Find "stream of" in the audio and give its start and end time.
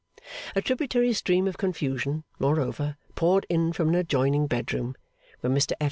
1.13-1.59